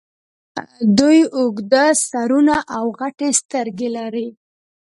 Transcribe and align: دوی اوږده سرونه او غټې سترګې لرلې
دوی 0.97 1.19
اوږده 1.37 1.85
سرونه 2.09 2.57
او 2.77 2.85
غټې 2.99 3.29
سترګې 3.41 3.87
لرلې 3.95 4.29